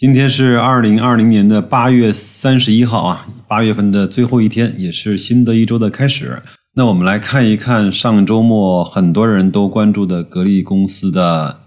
[0.00, 6.40] 今天是二零二零年的八月三十一号啊，八月份的最后一天，也是新的一周的开始。
[6.74, 11.59] 那我们来看一看上周末很多人都关注的格力公司的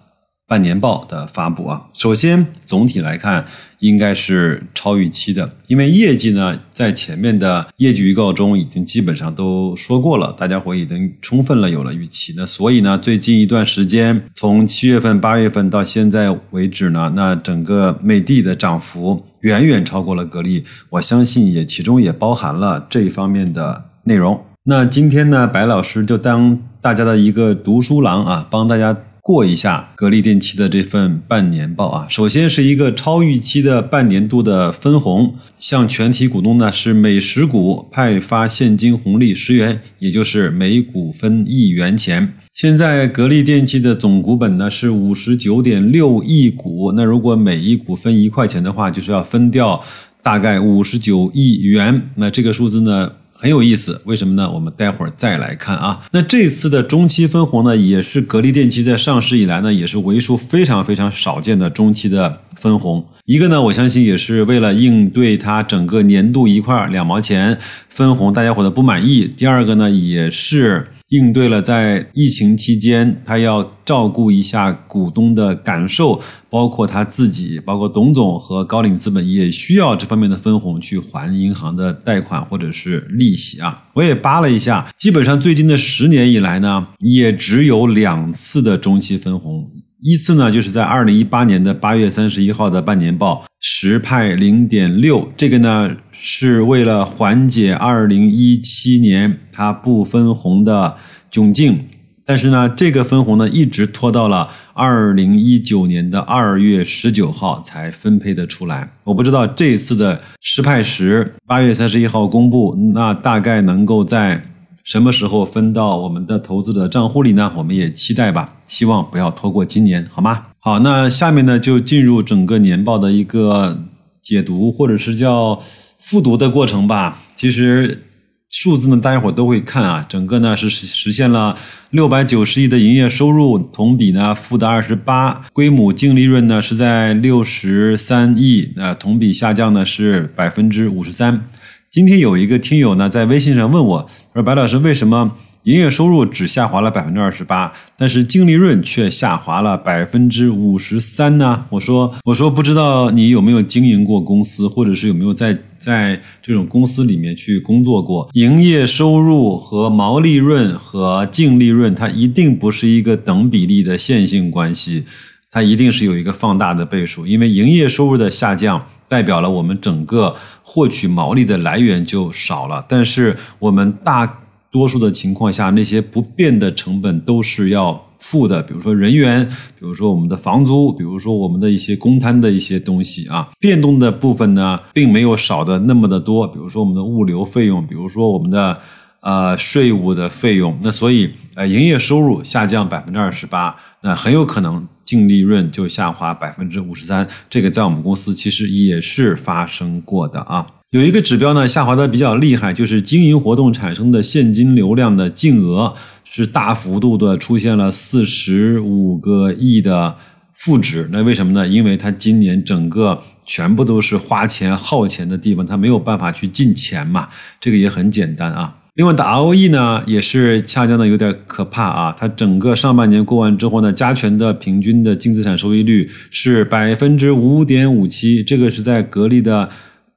[0.53, 1.81] 半年报的发布啊。
[1.93, 3.43] 首先，总体来看
[3.79, 12.35] 应该是超预期的，因为业绩呢在前面的业绩预告中已经基本上都说过了，大家伙已经充分了有了预期。
[12.37, 24.39] 那所以呢，最近一段时间，从七月份、八月份到现在为止呢，那整个美的的涨幅远远超过了格力，我相信也其中也包含了这一方面的内容。
[24.65, 28.95] 那今天呢，白老师就当大家的一个读书郎啊，帮大家
[29.25, 32.05] 过一下格力电器的这份半年报啊。
[32.09, 42.33] 首先是一个超预期的半年度的分红，向全体股东呢是每十股派发现金红利十元，也就是每股分一元钱。
[42.53, 49.81] 现在格力电器的总股本呢是五十九点六亿股，那如果每一股分一块钱的话，就是要分掉
[50.21, 52.09] 大概五十九亿元。
[52.15, 53.13] 那这个数字呢？
[53.43, 54.49] 很有意思，为什么呢？
[54.49, 56.05] 我们待会儿再来看啊。
[56.13, 63.05] 那这次的中期分红呢，也是格力电器在上市以来呢，也是为数非常非常少见的中期的分红。
[63.25, 67.57] 一个呢，我相信也是为了应对它整个年度一块两毛钱
[67.89, 69.29] 分红大家伙的不满意。
[69.37, 70.87] 第二个呢，也是。
[71.13, 76.19] 应对了在疫情期间，他要照顾一下股东的感受，
[76.49, 83.83] 包括他自己，包括董总和高瓴资本也需要这方面的分红去还银行的贷款或者是利息啊。
[83.93, 89.69] 我也扒了一下，基本上最近的十年以来呢，也只有两次的中期分红。
[90.01, 100.97] 一次呢，就是在二零一八年的八月三十一号的半年报十派零点六，这个呢是为了缓解二零一七年它不分红的
[101.31, 101.85] 窘境，
[102.25, 108.89] 但是呢，这个分红呢一直拖到了二零一九年的二月十九号才分配的出来。
[109.05, 114.43] 我不知道这次的十派时八月三十一号公布，那大概能够在。
[114.83, 117.53] 什么时候分到我们的投资者账户里呢？
[117.55, 120.47] 我们也期待吧，希望不要拖过今年，好吗？
[120.65, 123.83] 好，那下面呢就进入整个年报的一个
[124.21, 125.61] 解读，或者是叫
[125.99, 127.19] 复读的过程吧。
[127.35, 128.05] 其实
[128.49, 131.57] 数字呢，大家伙都会看啊，整个呢是实现了
[131.89, 141.45] 六百九十亿的营业收入，同比呢负的二十八，规模净利润呢是在六十三亿，那同比下降呢是百分之五十三。
[141.91, 158.29] 今天有一个听友呢，在微信上问我，说：“白老师，为什么营业收入只下滑了百分之二十八，但是净利润却下滑了百分之五十三呢？”我说：“我说不知道你有没有经营过公司，或者是有没有在在这种公司里面去工作过？
[158.33, 165.05] 营业收入和毛利润和净利润，它一定不是一个等比例的线性关系，
[165.49, 174.25] 它一定是有一个放大的倍数，因为营业收入的下降。”代表了我们整个获取毛利的来源就少了，但是我们大
[174.73, 183.49] 多数的情况下，那些不变的成本都是要付的，比如说人员，比如说我们的房租，比如说我们的一些公摊的一些东西啊。
[183.59, 188.79] 变动的部分呢，并没有少的那么的多，比如说我们的物流费用，比如说我们的
[189.21, 190.75] 呃税务的费用。
[190.81, 194.87] 那所以呃，营业收入下降百分之二十八，那很有可能。
[195.05, 200.65] 净利润就下滑百分之五十三，这个在我们公司其实也是发生过的啊。
[200.93, 210.15] 有一个指标呢下滑的比较厉害，就是经营活动产生的现金流量的净额是大幅度的出现了四十五个亿的
[210.53, 211.09] 负值。
[211.11, 211.67] 那为什么呢？
[211.67, 217.29] 因为它今年整个全部都是花钱耗钱的地方，它没有办法去进钱嘛。
[217.59, 218.75] 这个也很简单啊。
[218.93, 222.15] 另外的 ROE 呢，也是下降的有点可怕啊！
[222.15, 229.67] 它整个上半年过完之后呢，加权的平均的净资产收益率是百分之五点五七，这个是在格力的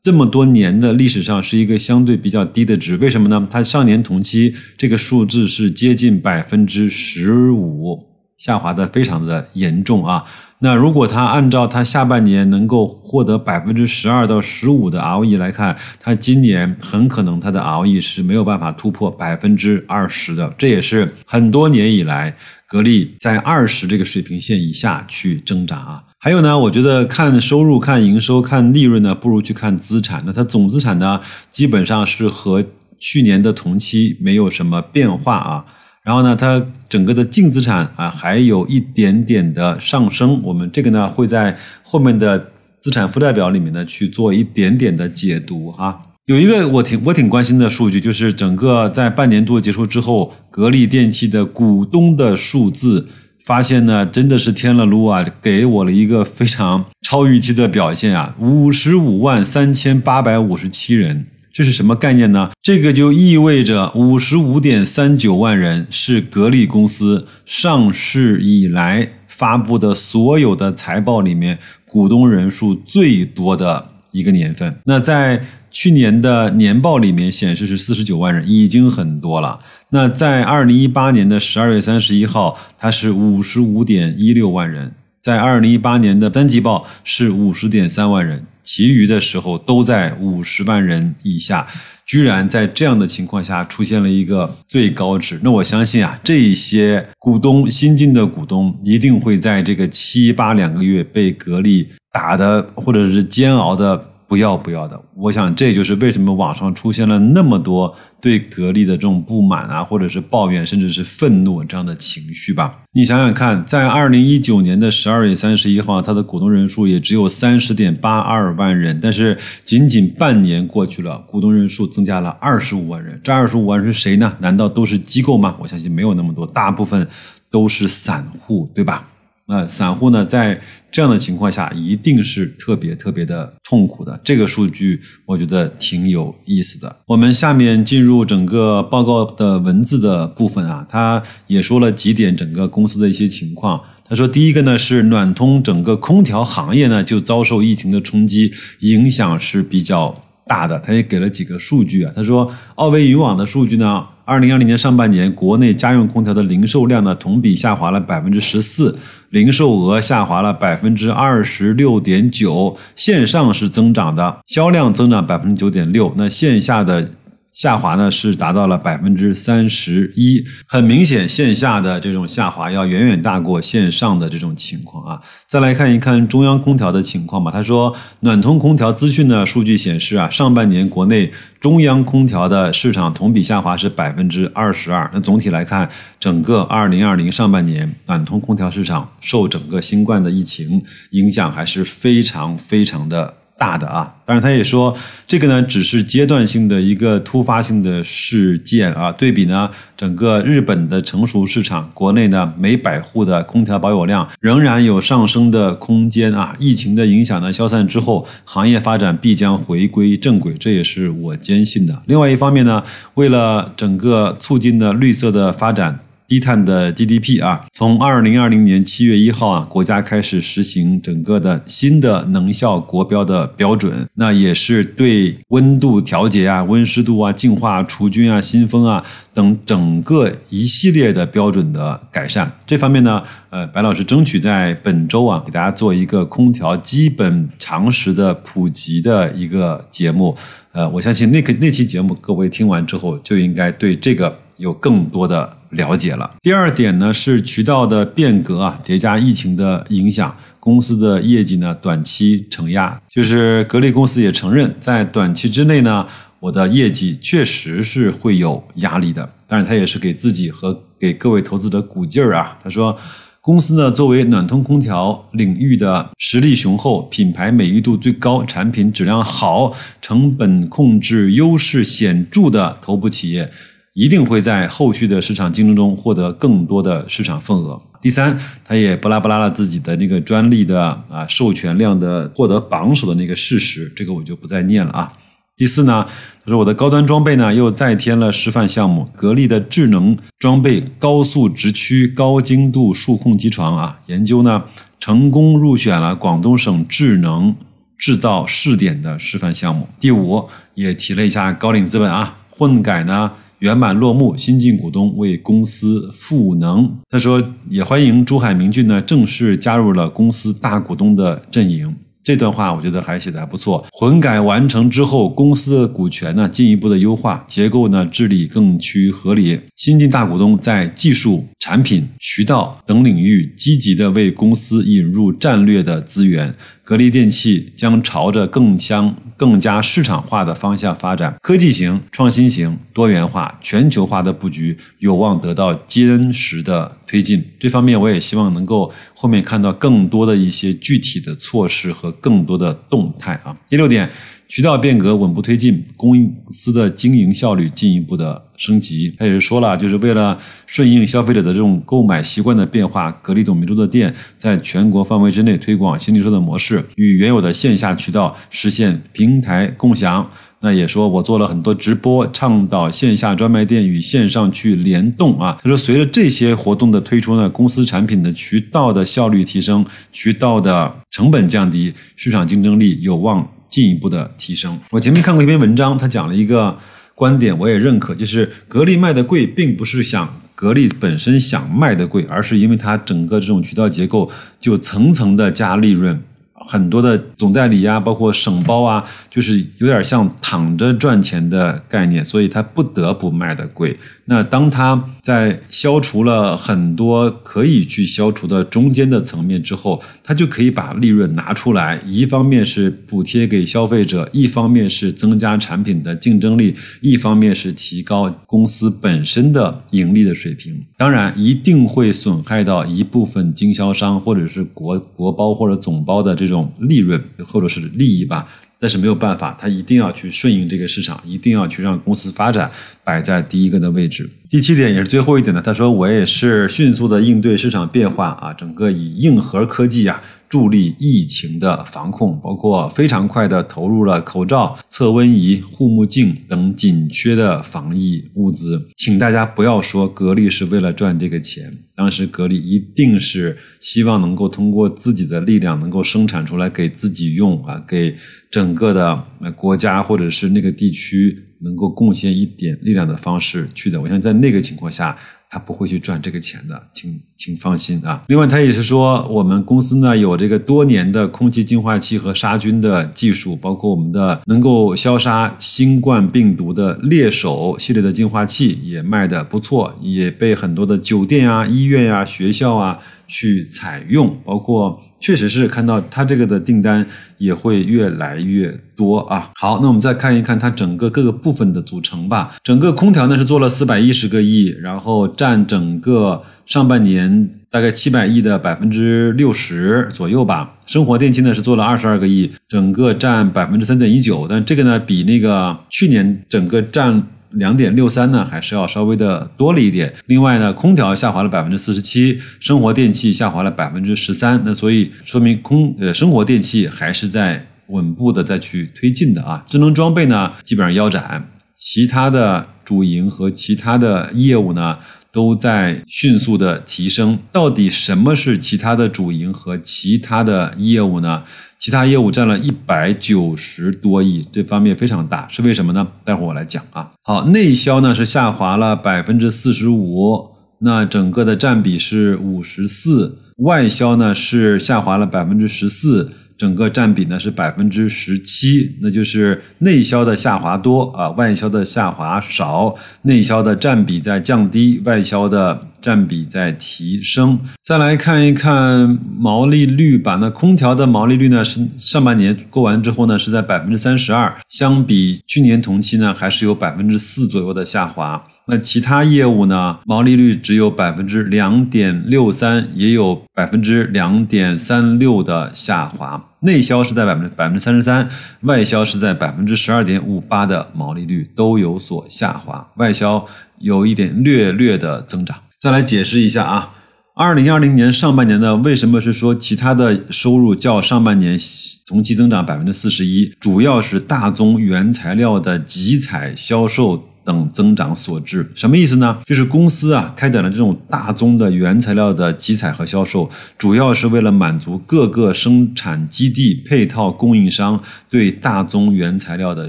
[0.07, 2.95] 这么多年的历史上是一个相对比较低的值。
[2.99, 3.49] 为什么呢？
[3.51, 8.07] 它上年同期这个数字是接近百分之十五，
[8.37, 10.25] 下滑的非常的严重啊！
[10.61, 20.55] 那如果它按照它下半年能够获得百分之十二到十五的 ROE 来看，它今年很可能它的 ROE 是没有办法突破百分之二十的。
[20.57, 22.35] 这也是很多年以来
[22.67, 26.03] 格力在二十这个水平线以下去挣扎啊。
[26.19, 30.23] 还有呢，我觉得看收入、看营收、看利润呢，不如去看资产。
[30.27, 32.65] 那它总资产呢，基本上是和
[32.99, 35.65] 去年的同期没有什么变化啊。
[36.03, 36.65] 然后呢，它
[36.97, 40.41] 整个的净资产啊还有一点点的上升。
[40.43, 46.01] 我们这个呢会在后面的资产负债表里面呢去做一点点的解读哈。
[46.25, 53.07] 有一个我挺我挺关心的数据，就是整个在半年度结束之后，格力电器的股东的数字，
[53.45, 61.27] 发现呢真的是天了噜啊，给我了一个非常超预期的表现啊，五十五万三千八百五十七人。
[61.57, 62.51] 这是什么概念呢？
[62.61, 74.79] 这个就意味着五十五点三九万人是格力公司上市以来发布的所有的财报里面股东人数最多的一个年份。
[74.85, 79.61] 那在去年的年报里面显示是四十九万人，已经很多了。
[79.89, 84.93] 那在二零一八年的十二月三十一号，它是五十五点一六万人。
[85.27, 91.67] 在二零一八年的三季报是五十点三万人，其余的时候都在五十万人以下，
[92.07, 95.41] 居然在这样的情况下出现了一个最高值。
[95.43, 104.13] 那我相信啊，这些股东新进的股东一定会在这个七八两个月被格力打的或者是煎熬的。
[104.29, 112.83] 不要不要的，我想这就是为什么网上出现了那么多对格力的这种不满啊，或者是抱怨，甚至是愤怒这样的情绪吧。
[112.93, 123.21] 你想想看，在二零一九年的十二月三十一号，它的股东人数也只有三十点八二万人，但是仅仅半年过去了，股东人数增加了二十五万人。
[123.23, 124.37] 这二十五万人是谁呢？
[124.41, 125.57] 难道都是机构吗？
[125.61, 127.07] 我相信没有那么多，大部分
[127.49, 129.07] 都是散户，对吧？
[129.49, 130.61] 那散户呢，在
[130.91, 134.19] 这样的情况下，一定是特别特别的痛苦的。
[134.25, 136.97] 这个数据我觉得挺有意思的。
[137.07, 143.81] 我们下面进入整个报告的文字的部分啊，他也说了几点整个公司的一些情况。
[144.09, 150.13] 他说，第一个呢是暖通整个空调行业呢就遭受疫情的冲击，影响是比较
[150.45, 150.77] 大的。
[150.81, 154.05] 他也给了几个数据啊，他说，奥维云网的数据呢。
[154.27, 158.99] 二零二零年上半年，国内家用空调的零售量呢，同比下滑了百分之十四，
[159.31, 167.09] 零售额下滑了百分之二十六点九，线上是增长的，销量增长百分之九点六，那线下的。
[167.57, 175.23] 下滑呢是达到了百分之三十一，很明显线下的这种下滑要远远大过线上的这种情况啊。
[175.49, 177.51] 再来看一看中央空调的情况吧。
[177.51, 185.11] 他说，暖通空调资讯的数据显示啊，上半年国内中央空调的市场同比下滑是百分之二十二。
[185.15, 185.89] 那总体来看，
[186.21, 193.46] 整个二零二零上半年暖通空调市场受整个新冠的疫情影响还是非常非常的。
[193.59, 194.95] 大的啊，当然他也说
[195.27, 199.11] 这个呢只是阶段性的一个突发性的事件啊。
[199.11, 206.55] 对比呢，整个日本的成熟市场，国内呢每百户的空调保有量仍然有上升的空间啊。
[206.59, 212.03] 疫情的影响呢消散之后，行业发展必将回归正轨，这也是我坚信的。
[212.07, 216.01] 另外一方面呢，为了整个促进的绿色的发展。
[216.29, 232.51] 低碳的 GDP 啊，从二零二零年七月一号啊，国家开始实行整个的新的能效国标的标准，那也是对温度调节啊、温湿度啊、净化、除菌啊、新风啊等整个一系列的标准的改善。
[232.67, 240.37] 这方面呢，呃，白老师争取在本周啊，给大家做一个空调基本常识的普及的一个节目。
[240.73, 245.57] 呃，我相信那个那期节目各位听完之后，就应该对这个有更多的。
[245.77, 246.29] 了解了。
[246.43, 253.01] 第二点呢是渠道的变革啊，叠加疫情的影响，公司的业绩呢短期承压。
[253.09, 256.07] 就是格力公司也承认，在短期之内呢，
[256.41, 259.29] 我的业绩确实是会有压力的。
[259.47, 262.59] 但是他也是给自己和给各位投资者鼓劲儿啊。
[262.63, 262.99] 他说，
[263.41, 273.49] 公司呢作为暖通空调领域的实力雄厚、品牌美誉度最高、产品质量好、成本控制优势显著的头部企业。
[273.97, 277.81] 一定会在后续的市场竞争中获得更多的市场份额。
[278.03, 285.11] 第三，他也巴拉巴拉了自己的那个专利的啊授权量的获得榜首的那个事实，这个我就不再念了啊。
[285.57, 286.07] 第四呢，
[286.45, 294.63] 他说我的高端装备呢又再添了示范项目，格力的智能装备高速直驱高精度数控机床啊，研究呢
[295.01, 297.57] 成功入选了广东省智能
[297.97, 299.89] 制造试点的示范项目。
[299.99, 303.33] 第五，也提了一下高瓴资本啊，混改呢。
[303.61, 306.95] 圆满落幕，新进股东为公司赋能。
[307.09, 311.95] 他说，也欢迎珠海明骏呢正式加入了公司大股东的阵营。
[312.23, 313.87] 这段话我觉得还写的还不错。
[313.93, 319.61] 混改完成之后，公司的股权呢进一步的优化，结构呢治理更趋合理。
[319.77, 326.53] 新进大股东在技术、产品、渠道等领域积极的为公司引入战略的资源。
[326.83, 337.45] 格力电器将朝着更相更加市场化的方向发展，科技型、创新型、多元化、全球化的布局有望得到坚实的推进。
[337.61, 343.57] 这方面我也希望能够后面看到更多的一些具体的措施和更多的动态啊。
[343.69, 344.11] 第六点。
[344.49, 349.13] 渠道变革稳步推进，公司的经营效率进一步的升级。
[349.19, 360.31] 他也是说了，就是为了顺应消费者的这种购买习惯的变化，格力董明珠的店在全国范围之内推广新零售的模式，与原有的线下渠道实现平台共享。
[360.61, 365.59] 那也说我做了很多直播，倡导线下专卖店与线上去联动啊。
[365.63, 373.47] 他说，随着这些活动的推出呢，公司产品的渠道的效率提升，渠道的成本降低，市场竞争力有望。
[373.77, 374.79] 进一步的提升。
[374.89, 376.75] 我前面看过一篇文章，他讲了一个
[377.15, 386.19] 观点，我也认可，就是格力卖的贵，并不是想格力本身想卖的贵，而是因为它整个这种渠道结构就层层的加利润。
[386.55, 393.99] 很多的总代理呀，包括省包啊，就是有点像躺着赚钱的概念，所以它不得不卖的贵。
[394.29, 410.85] 那当它在消除了很多可以去消除的中间的层面之后，它就可以把利润拿出来，一方面是补贴给消费者，一方面是增加产品的竞争力，一方面是提高公司本身的盈利的水平。
[410.97, 418.49] 当然，一定会损害到一部分经销商或者是国国包或者总包的这种利润或者是利益吧。
[418.79, 422.71] 但是没有办法，他一定要去顺应这个市场，一定要去让公司发展
[423.03, 424.29] 摆在第一个的位置。
[424.49, 430.23] 第七点也是最后一点呢，他说我也是迅速的应对市场变化啊，整个以硬核科技啊。
[430.49, 438.89] 助力疫情的防控，包括非常快的投入了口罩、测温仪、护目镜等紧缺的防疫物资。
[438.97, 448.17] 请大家不要说格力是为了赚这个钱，当时格力一定是希望能够通过自己的力量能够生产出来给自己用啊，给
[448.51, 449.25] 整个的
[449.57, 454.01] 国家或者是那个地区能够贡献一点力量的方式去的。
[454.01, 455.17] 我相信在那个情况下。
[455.49, 458.25] 他不会去赚这个钱的，请请放心啊。
[458.29, 475.01] 另外，他也是说，我们公司呢有这个多年的空气净化器和杀菌的技术，包括我们的能够消杀新冠病毒的猎手系列的净化器也卖的不错，也被很多的酒店啊、医院啊、学校啊去采用，包括。
[475.27, 477.05] 确实是看到它这个的订单
[477.39, 479.51] 也会越来越多啊。
[479.57, 482.55] 好，那我们再看一看它整个各个部分的组成吧。
[482.63, 490.75] 整个空调呢是做了四百一十个亿，然后占整个上半年大概七百亿的百分之六十左右吧。
[490.87, 497.27] 生活电器呢是做了二十二个亿，整个占百分之三点一九，但这个呢比那个去年整个占。
[497.57, 500.13] 两点六三呢，还是要稍微的多了一点。
[500.27, 504.61] 另外呢，空调下滑了百分之四十七，生活电器下滑了百分之十三。
[504.65, 509.65] 那所以说明空呃生活电器还是在稳步的再去推进的啊。
[509.69, 514.99] 智能装备呢基本上腰斩，其他的主营和其他的业务呢
[515.37, 517.39] 都在迅速的提升。
[517.53, 521.43] 到底什么是其他的主营和其他的业务呢？
[521.79, 526.09] 其他业务占了一百九十多亿，这方面非常大，是为什么呢？
[526.25, 527.13] 待会儿我来讲啊。
[527.21, 536.33] 好，内销呢是下滑了百分之四十五，那整个的占比是五十四；外销呢是下滑了百分之十四。
[536.57, 547.59] 整个占比呢是百分之十七，那就是内销的下滑多啊，外销的下滑少，内销的占比在降低，外销的占比在提升。
[547.83, 558.43] 再来看一看毛利率吧，那空调的毛利率呢是上半年过完之后呢是在百分之三十二，相比去年同期呢还是有百分之四左右的下滑。
[558.69, 560.01] 那其他业务呢？
[560.05, 566.51] 毛利率只有百分之两点六三，也有百分之两点三六的下滑。
[566.61, 568.29] 内销是在百分之百分之三十三，
[568.63, 572.91] 外销是在百分之十二点五八的毛利率都有所下滑。
[572.97, 573.47] 外销
[573.79, 575.57] 有一点略略的增长。
[575.79, 576.95] 再来解释一下啊，
[577.37, 581.57] 二零二零年上半年呢，为什么是说其他的收入较上半年
[582.05, 583.55] 同期增长百分之四十一？
[583.61, 587.29] 主要是大宗原材料的集采销售。
[587.47, 589.39] 等增长所致，什么意思呢？
[589.47, 599.89] 就是公司啊开展了这种大宗的原材料的集采和销售，主要是为了满足各个生产基地配套供应商对大宗原材料的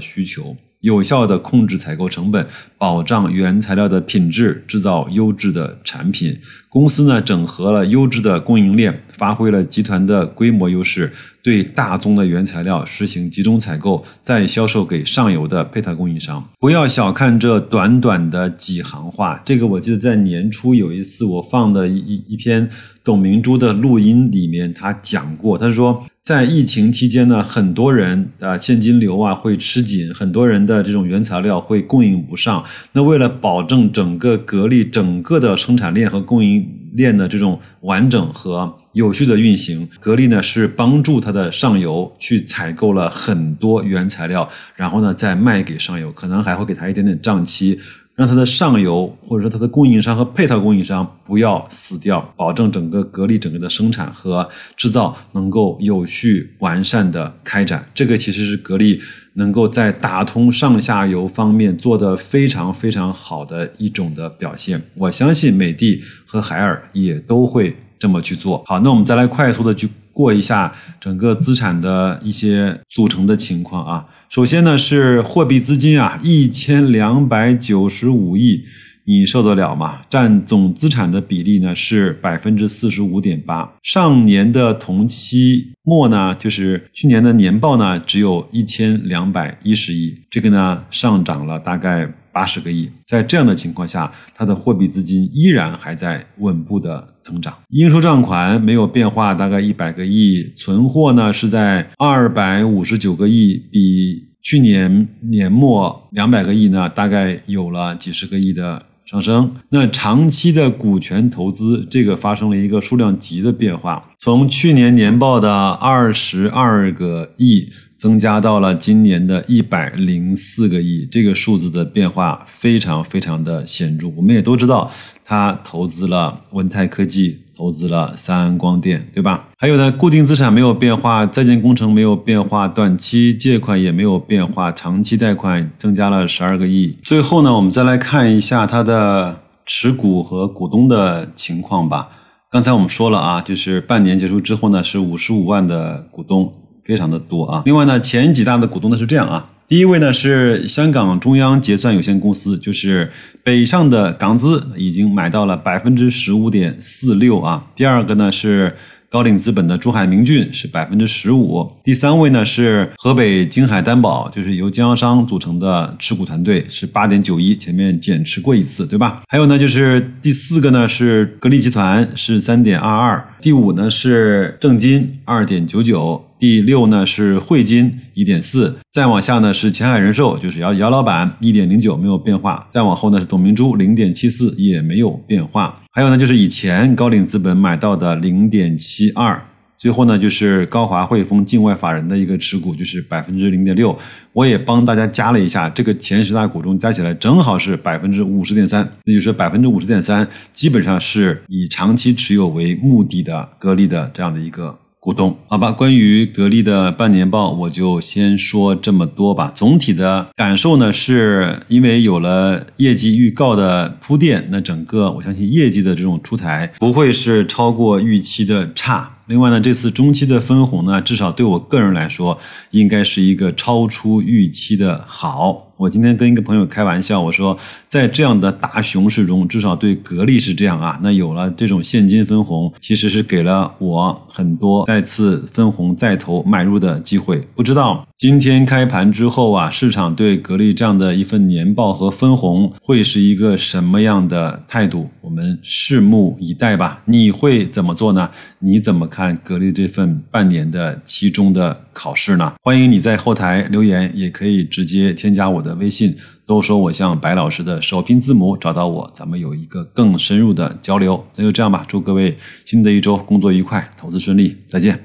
[0.00, 0.56] 需求。
[0.80, 6.38] 有效的控制采购成本，保障原材料的品质，制造优质的产品。
[6.68, 16.48] 公司呢，整合了优质的供应链，发挥了集团的规模优势，对大宗的原材料实行集中采购，再销售给上游的配套供应商。
[16.60, 22.70] 不要小看这短短的几行话，这个我记得在年初有一次我放的一一篇
[23.02, 26.06] 董明珠的录音里面，他讲过，他说。
[26.28, 32.62] 在疫情期间呢，很多人啊现金流啊会吃紧，很多人的这种原材料会供应不上。
[32.92, 47.80] 那为了保证整个格力整个的生产链和供应链的这种完整和有序的运行，格力呢是帮助它的上游去采购了很多原材料，然后呢再卖给上游，可能还会给他一点点账期。
[48.18, 57.88] 让它的上游或者说它的供应商和配套供应商不要死掉，保证整个格力整个的生产和制造能够有序完善的开展。
[57.94, 59.00] 这个其实是格力
[59.34, 64.82] 能够在打通上下游方面做得非常非常好的一种的表现。
[64.94, 68.64] 我相信美的和海尔也都会这么去做。
[68.66, 74.04] 好，那我们再来快速的去过一下整个资产的一些组成的情况啊。
[74.28, 78.64] 首先呢是货币资金啊，一千两百九十五亿，
[79.04, 80.00] 你受得了吗？
[80.10, 83.72] 占总资产的比例呢是百分之四十五点八。
[83.84, 92.90] 上年的同期末呢，就是去年的年报呢，只有一千两百一十亿，这个呢上涨了大概八十个亿。
[93.06, 97.52] 在这样的情况下，它的货币资金依然还在稳步的增长。
[97.70, 100.52] 应收账款没有变化，大概一百个亿。
[100.56, 109.54] 存货呢是在二百五十九个亿，比去年年末两百个亿呢，大概有了几十个亿的上升。
[109.70, 117.68] 那长期的股权投资，这个发生了一个数量级的变化，从去年年报的二十二个亿。
[117.98, 124.06] 增加到了今年的一百零四个亿，这个数字的变化非常非常的显著。
[124.16, 124.90] 我们也都知道，
[125.24, 129.48] 他投资了文泰科技，投资了三安光电，对吧？
[129.58, 136.96] 还有呢，固定资产没有变化，在建工程没有变化，短期借款也没有变化，长期贷款增加了十二个亿。
[137.02, 142.10] 最后呢，我们再来看一下它的持股和股东的情况吧。
[142.48, 146.52] 刚才我们说了啊，就是半年结束之后呢，是五十五万的股东。
[146.88, 147.62] 非常的多啊！
[147.66, 153.12] 另外呢，前几大的股东呢是这样啊，第一位呢是香港中央结算有限公司，就是
[153.44, 157.66] 北上的港资已经买到了百分之十五点四六啊。
[157.76, 158.74] 第二个呢是。
[159.10, 169.22] 高瓴资本的珠海明骏是百分之十五，第三位呢是河北金海担保，就是由经销商组成的持股团队是八点九一，前面减持过一次，对吧？
[169.28, 185.82] 还有呢就是第四个呢是格力集团是三点二二，第五呢是正金二点九九，第六呢是汇金一点四，再往下呢是前海人寿，就是姚姚老板一点零九没有变化，再往后呢是董明珠零点七四也没有变化。
[185.90, 189.42] 还有呢，就是以前高瓴资本买到的零点七二，
[189.76, 193.98] 最后呢就是高华汇丰境外法人的一个持股，就是百分之零点六。
[194.32, 204.78] 我也帮大家加了一下，这个前十大股东加起来正好是百分之五十点三，那就是百分之五十点三，基本上是以长期持有为目的的格力的这样的一个。
[205.08, 209.50] 股东，好吧，关于格力的半年报，我就先说这么多吧。
[209.54, 219.16] 总体的感受呢，是因为有了业绩预告的铺垫，那整个我相信业绩的这种出台不会是超过预期的差。
[219.28, 222.38] 另外呢，这次中期的分红呢，至少对我个人来说，
[222.72, 225.67] 应该是一个超出预期的好。
[225.78, 230.98] 我今天跟一个朋友开玩笑，我说在这样的大熊市中，至少对格力是这样啊。
[231.04, 237.46] 那有了这种现金分红，其实是给了我很多再次分红再投买入的机会。
[237.54, 245.08] 不知道今天开盘之后啊，市场对格力这样的一份年报和分红会是一个什么样的态度？
[245.20, 247.02] 我们拭目以待吧。
[247.04, 248.28] 你会怎么做呢？
[248.58, 252.54] 你怎么看格力这份半年的期中的考试呢？
[252.62, 261.22] 欢迎你在后台留言，也可以直接添加我的的微信，都说我像白老师的首拼字母找到我，咱们有一个更深入的交流。
[261.36, 264.98] 那就这样吧，祝各位新的一周工作愉快，投资顺利，再见。